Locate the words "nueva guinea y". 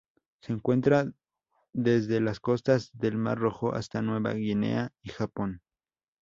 4.01-5.09